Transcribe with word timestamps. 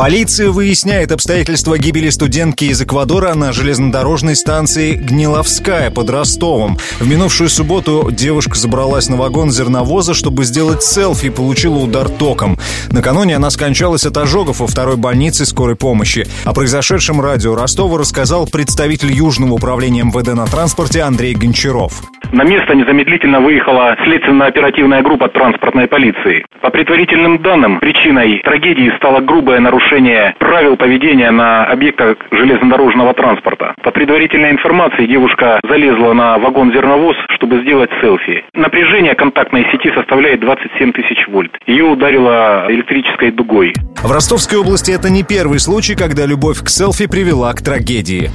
Полиция 0.00 0.48
выясняет 0.48 1.12
обстоятельства 1.12 1.76
гибели 1.76 2.08
студентки 2.08 2.64
из 2.64 2.80
Эквадора 2.80 3.34
на 3.34 3.52
железнодорожной 3.52 4.34
станции 4.34 4.94
Гниловская 4.94 5.90
под 5.90 6.08
Ростовом. 6.08 6.78
В 7.00 7.06
минувшую 7.06 7.50
субботу 7.50 8.08
девушка 8.10 8.56
забралась 8.56 9.10
на 9.10 9.16
вагон 9.16 9.50
зерновоза, 9.50 10.14
чтобы 10.14 10.44
сделать 10.44 10.82
селфи 10.82 11.26
и 11.26 11.30
получила 11.30 11.76
удар 11.76 12.08
током. 12.08 12.58
Накануне 12.90 13.36
она 13.36 13.50
скончалась 13.50 14.06
от 14.06 14.16
ожогов 14.16 14.60
во 14.60 14.66
второй 14.66 14.96
больнице 14.96 15.44
скорой 15.44 15.76
помощи. 15.76 16.26
О 16.44 16.54
произошедшем 16.54 17.20
радио 17.20 17.54
Ростова 17.54 17.98
рассказал 17.98 18.46
представитель 18.46 19.12
Южного 19.12 19.52
управления 19.52 20.04
МВД 20.04 20.28
на 20.28 20.46
транспорте 20.46 21.02
Андрей 21.02 21.34
Гончаров. 21.34 22.02
На 22.32 22.44
место 22.44 22.74
незамедлительно 22.74 23.40
выехала 23.40 23.96
следственно-оперативная 24.04 25.02
группа 25.02 25.28
транспортной 25.28 25.88
полиции. 25.88 26.44
По 26.60 26.70
предварительным 26.70 27.42
данным, 27.42 27.80
причиной 27.80 28.40
трагедии 28.44 28.92
стало 28.96 29.20
грубое 29.20 29.58
нарушение 29.58 30.34
правил 30.38 30.76
поведения 30.76 31.32
на 31.32 31.64
объектах 31.64 32.16
железнодорожного 32.30 33.14
транспорта. 33.14 33.74
По 33.82 33.90
предварительной 33.90 34.52
информации, 34.52 35.06
девушка 35.06 35.58
залезла 35.68 36.12
на 36.12 36.38
вагон-зерновоз, 36.38 37.16
чтобы 37.30 37.62
сделать 37.62 37.90
селфи. 38.00 38.44
Напряжение 38.54 39.14
контактной 39.16 39.66
сети 39.72 39.92
составляет 39.92 40.40
27 40.40 40.92
тысяч 40.92 41.26
вольт. 41.26 41.50
Ее 41.66 41.84
ударило 41.84 42.66
электрической 42.68 43.32
дугой. 43.32 43.74
В 44.02 44.10
Ростовской 44.12 44.58
области 44.58 44.92
это 44.92 45.10
не 45.10 45.24
первый 45.24 45.58
случай, 45.58 45.96
когда 45.96 46.26
любовь 46.26 46.60
к 46.60 46.68
селфи 46.68 47.08
привела 47.08 47.52
к 47.54 47.62
трагедии. 47.62 48.30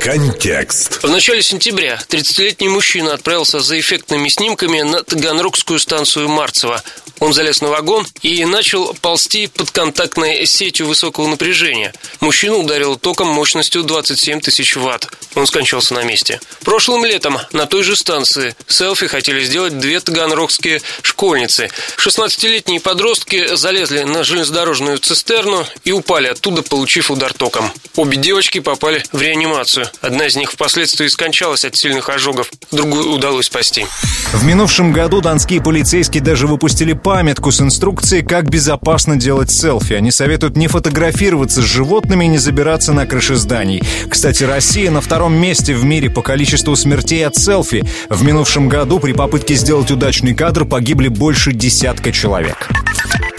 Контекст. 0.00 1.02
В 1.02 1.08
начале 1.08 1.42
сентября 1.42 1.98
30-летний 2.08 2.68
мужчина 2.68 3.14
отправился 3.14 3.60
за 3.60 3.78
эффектными 3.80 4.28
снимками 4.28 4.82
на 4.82 5.02
Таганрогскую 5.02 5.78
станцию 5.78 6.28
Марцево. 6.28 6.82
Он 7.20 7.32
залез 7.32 7.62
на 7.62 7.68
вагон 7.68 8.06
и 8.22 8.44
начал 8.44 8.92
ползти 9.00 9.46
под 9.46 9.70
контактной 9.70 10.44
сетью 10.46 10.86
высокого 10.86 11.26
напряжения. 11.26 11.94
Мужчину 12.20 12.58
ударил 12.58 12.96
током 12.96 13.28
мощностью 13.28 13.82
27 13.82 14.40
тысяч 14.40 14.76
ватт. 14.76 15.08
Он 15.34 15.46
скончался 15.46 15.94
на 15.94 16.02
месте. 16.02 16.40
Прошлым 16.64 17.04
летом 17.04 17.38
на 17.52 17.66
той 17.66 17.82
же 17.82 17.96
станции 17.96 18.54
селфи 18.66 19.06
хотели 19.06 19.42
сделать 19.44 19.78
две 19.78 20.00
таганрогские 20.00 20.82
школьницы. 21.02 21.70
16-летние 21.96 22.80
подростки 22.80 23.54
залезли 23.56 24.02
на 24.02 24.22
железнодорожную 24.24 24.98
цистерну 24.98 25.66
и 25.84 25.92
упали 25.92 26.28
оттуда, 26.28 26.62
получив 26.62 27.10
удар 27.10 27.32
током. 27.32 27.72
Обе 27.96 28.16
девочки 28.16 28.58
попали 28.58 29.02
в 29.12 29.22
реанимацию. 29.22 29.83
Одна 30.00 30.26
из 30.26 30.36
них 30.36 30.52
впоследствии 30.52 31.06
скончалась 31.08 31.64
от 31.64 31.76
сильных 31.76 32.08
ожогов, 32.08 32.50
другую 32.70 33.10
удалось 33.10 33.46
спасти. 33.46 33.86
В 34.32 34.44
минувшем 34.44 34.92
году 34.92 35.20
донские 35.20 35.62
полицейские 35.62 36.22
даже 36.22 36.46
выпустили 36.46 36.92
памятку 36.92 37.50
с 37.52 37.60
инструкцией, 37.60 38.24
как 38.24 38.48
безопасно 38.48 39.16
делать 39.16 39.50
селфи. 39.50 39.94
Они 39.94 40.10
советуют 40.10 40.56
не 40.56 40.68
фотографироваться 40.68 41.62
с 41.62 41.64
животными 41.64 42.24
и 42.24 42.28
не 42.28 42.38
забираться 42.38 42.92
на 42.92 43.06
крыши 43.06 43.36
зданий. 43.36 43.82
Кстати, 44.08 44.44
Россия 44.44 44.90
на 44.90 45.00
втором 45.00 45.34
месте 45.34 45.74
в 45.74 45.84
мире 45.84 46.10
по 46.10 46.22
количеству 46.22 46.76
смертей 46.76 47.26
от 47.26 47.36
селфи. 47.36 47.84
В 48.08 48.22
минувшем 48.22 48.68
году 48.68 48.98
при 48.98 49.12
попытке 49.12 49.54
сделать 49.54 49.90
удачный 49.90 50.34
кадр 50.34 50.64
погибли 50.64 51.08
больше 51.08 51.52
десятка 51.52 52.12
человек. 52.12 52.68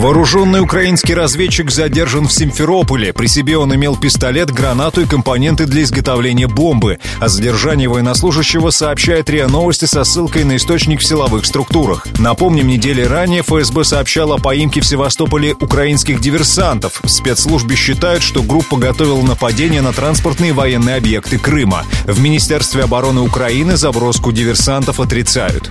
Вооруженный 0.00 0.62
украинский 0.62 1.12
разведчик 1.12 1.70
задержан 1.70 2.26
в 2.26 2.32
Симферополе. 2.32 3.12
При 3.12 3.26
себе 3.26 3.58
он 3.58 3.74
имел 3.74 3.98
пистолет, 3.98 4.50
гранату 4.50 5.02
и 5.02 5.04
компоненты 5.04 5.66
для 5.66 5.82
изготовления 5.82 6.46
бомбы. 6.46 6.98
О 7.18 7.28
задержании 7.28 7.86
военнослужащего 7.86 8.70
сообщает 8.70 9.28
РИА 9.28 9.46
Новости 9.48 9.84
со 9.84 10.04
ссылкой 10.04 10.44
на 10.44 10.56
источник 10.56 11.00
в 11.00 11.04
силовых 11.04 11.44
структурах. 11.44 12.06
Напомним, 12.18 12.68
недели 12.68 13.02
ранее 13.02 13.42
ФСБ 13.42 13.84
сообщала 13.84 14.36
о 14.36 14.38
поимке 14.38 14.80
в 14.80 14.86
Севастополе 14.86 15.52
украинских 15.60 16.18
диверсантов. 16.18 17.02
В 17.04 17.08
спецслужбе 17.10 17.76
считают, 17.76 18.22
что 18.22 18.42
группа 18.42 18.78
готовила 18.78 19.20
нападение 19.20 19.82
на 19.82 19.92
транспортные 19.92 20.54
военные 20.54 20.96
объекты 20.96 21.38
Крыма. 21.38 21.84
В 22.06 22.22
Министерстве 22.22 22.84
обороны 22.84 23.20
Украины 23.20 23.76
заброску 23.76 24.32
диверсантов 24.32 24.98
отрицают. 24.98 25.70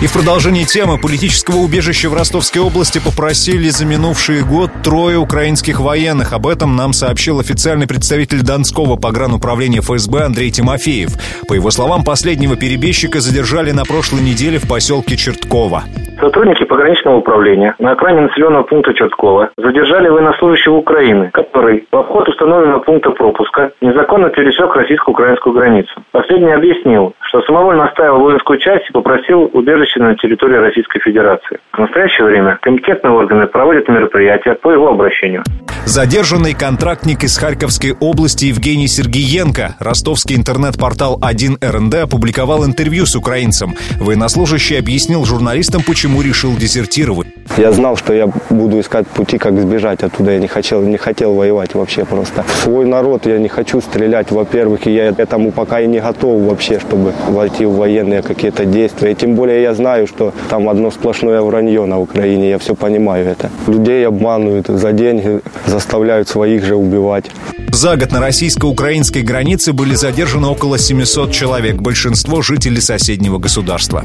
И 0.00 0.06
в 0.06 0.12
продолжении 0.12 0.64
темы 0.64 0.98
политического 0.98 1.56
убежища 1.56 2.10
в 2.10 2.14
Ростовской 2.14 2.60
области 2.60 2.98
попросили 2.98 3.70
за 3.70 3.84
минувший 3.84 4.42
год 4.42 4.70
трое 4.82 5.16
украинских 5.18 5.80
военных. 5.80 6.32
Об 6.32 6.46
этом 6.46 6.76
нам 6.76 6.92
сообщил 6.92 7.40
официальный 7.40 7.86
представитель 7.86 8.42
Донского 8.42 8.96
погрануправления 8.96 9.80
ФСБ 9.80 10.24
Андрей 10.24 10.50
Тимофеев. 10.50 11.14
По 11.48 11.54
его 11.54 11.70
словам, 11.70 12.04
последнего 12.04 12.56
перебежчика 12.56 13.20
задержали 13.20 13.70
на 13.70 13.84
прошлой 13.84 14.22
неделе 14.22 14.58
в 14.58 14.66
поселке 14.66 15.16
Чертково. 15.16 15.84
Сотрудники 16.24 16.64
пограничного 16.64 17.16
управления 17.16 17.74
на 17.78 17.90
окраине 17.90 18.22
населенного 18.22 18.62
пункта 18.62 18.94
Черткова 18.94 19.50
задержали 19.58 20.08
военнослужащего 20.08 20.76
Украины, 20.76 21.28
который 21.34 21.86
в 21.92 21.96
обход 21.96 22.26
установленного 22.30 22.78
пункта 22.78 23.10
пропуска 23.10 23.72
незаконно 23.82 24.30
пересек 24.30 24.74
российско-украинскую 24.74 25.54
границу. 25.54 25.92
Последний 26.12 26.52
объяснил, 26.52 27.12
что 27.20 27.42
самовольно 27.42 27.84
оставил 27.84 28.20
воинскую 28.20 28.58
часть 28.58 28.88
и 28.88 28.92
попросил 28.94 29.50
убежище 29.52 30.00
на 30.00 30.14
территории 30.16 30.56
Российской 30.56 31.00
Федерации. 31.00 31.58
В 31.74 31.78
настоящее 31.80 32.26
время 32.26 32.58
комитетные 32.62 33.12
органы 33.12 33.46
проводят 33.46 33.86
мероприятия 33.88 34.54
по 34.54 34.70
его 34.70 34.88
обращению. 34.88 35.42
Задержанный 35.86 36.54
контрактник 36.54 37.24
из 37.24 37.36
Харьковской 37.36 37.92
области 37.92 38.46
Евгений 38.46 38.88
Сергеенко. 38.88 39.76
Ростовский 39.78 40.34
интернет-портал 40.34 41.18
1РНД 41.20 41.98
опубликовал 41.98 42.64
интервью 42.64 43.04
с 43.04 43.14
украинцем. 43.14 43.76
Военнослужащий 44.00 44.78
объяснил 44.78 45.26
журналистам, 45.26 45.82
почему 45.82 46.22
решил 46.22 46.56
дезертировать. 46.56 47.28
Я 47.56 47.70
знал, 47.70 47.96
что 47.96 48.12
я 48.12 48.28
буду 48.50 48.80
искать 48.80 49.06
пути, 49.06 49.38
как 49.38 49.60
сбежать 49.60 50.02
оттуда. 50.02 50.32
Я 50.32 50.38
не 50.40 50.48
хотел, 50.48 50.82
не 50.82 50.96
хотел 50.96 51.34
воевать 51.34 51.74
вообще 51.74 52.04
просто. 52.04 52.44
Свой 52.62 52.84
народ 52.84 53.26
я 53.26 53.38
не 53.38 53.48
хочу 53.48 53.80
стрелять, 53.80 54.32
во-первых, 54.32 54.88
и 54.88 54.90
я 54.90 55.14
этому 55.16 55.52
пока 55.52 55.80
и 55.80 55.86
не 55.86 56.00
готов 56.00 56.42
вообще, 56.42 56.80
чтобы 56.80 57.12
войти 57.28 57.64
в 57.64 57.76
военные 57.76 58.22
какие-то 58.22 58.64
действия. 58.64 59.12
И 59.12 59.14
тем 59.14 59.36
более 59.36 59.62
я 59.62 59.72
знаю, 59.72 60.08
что 60.08 60.32
там 60.50 60.68
одно 60.68 60.90
сплошное 60.90 61.42
вранье 61.42 61.84
на 61.86 62.00
Украине, 62.00 62.50
я 62.50 62.58
все 62.58 62.74
понимаю 62.74 63.28
это. 63.28 63.50
Людей 63.68 64.04
обманывают 64.04 64.66
за 64.66 64.90
деньги, 64.90 65.40
заставляют 65.66 66.28
своих 66.28 66.64
же 66.64 66.74
убивать. 66.74 67.30
За 67.74 67.96
год 67.96 68.12
на 68.12 68.20
российско-украинской 68.20 69.22
границе 69.22 69.72
были 69.72 69.96
задержаны 69.96 70.46
около 70.46 70.78
700 70.78 71.32
человек, 71.32 71.74
большинство 71.74 72.40
жителей 72.40 72.80
соседнего 72.80 73.38
государства. 73.38 74.04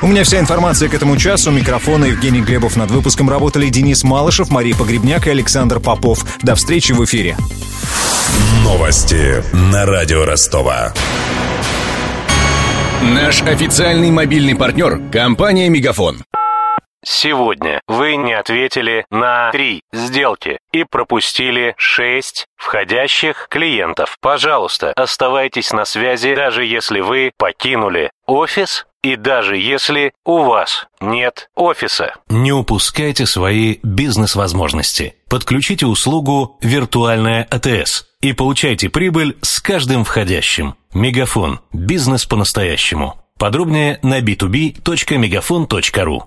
У 0.00 0.06
меня 0.06 0.22
вся 0.22 0.38
информация 0.38 0.88
к 0.88 0.94
этому 0.94 1.16
часу. 1.16 1.50
Микрофона 1.50 2.04
Евгений 2.04 2.40
Глебов. 2.40 2.76
Над 2.76 2.92
выпуском 2.92 3.28
работали 3.28 3.68
Денис 3.68 4.04
Малышев, 4.04 4.50
Мария 4.50 4.76
Погребняк 4.76 5.26
и 5.26 5.30
Александр 5.30 5.80
Попов. 5.80 6.24
До 6.42 6.54
встречи 6.54 6.92
в 6.92 7.04
эфире. 7.04 7.36
Новости 8.62 9.42
на 9.52 9.84
радио 9.84 10.24
Ростова. 10.24 10.94
Наш 13.02 13.42
официальный 13.42 14.12
мобильный 14.12 14.54
партнер– 14.54 15.00
компания 15.12 15.68
«Мегафон». 15.68 16.22
Сегодня 17.04 17.80
вы 17.86 18.16
не 18.16 18.32
ответили 18.32 19.04
на 19.10 19.50
три 19.52 19.82
сделки 19.92 20.58
и 20.72 20.84
пропустили 20.84 21.74
шесть 21.76 22.46
входящих 22.56 23.48
клиентов. 23.50 24.16
Пожалуйста, 24.20 24.92
оставайтесь 24.94 25.72
на 25.72 25.84
связи, 25.84 26.34
даже 26.34 26.64
если 26.64 27.00
вы 27.00 27.32
покинули 27.36 28.10
офис 28.26 28.86
и 29.02 29.16
даже 29.16 29.56
если 29.56 30.12
у 30.24 30.42
вас 30.42 30.86
нет 31.00 31.48
офиса. 31.54 32.14
Не 32.28 32.52
упускайте 32.52 33.26
свои 33.26 33.78
бизнес-возможности. 33.82 35.16
Подключите 35.28 35.86
услугу 35.86 36.58
«Виртуальная 36.60 37.46
АТС» 37.48 38.06
и 38.20 38.32
получайте 38.32 38.88
прибыль 38.88 39.36
с 39.42 39.60
каждым 39.60 40.04
входящим. 40.04 40.74
Мегафон. 40.92 41.60
Бизнес 41.72 42.26
по-настоящему. 42.26 43.22
Подробнее 43.38 44.00
на 44.02 44.20
b2b.мегафон.ру 44.20 46.24